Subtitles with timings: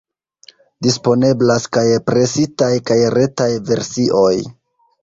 [0.87, 4.37] Disponeblas kaj presitaj kaj retaj versioj.